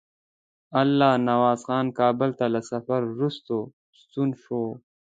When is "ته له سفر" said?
2.39-2.99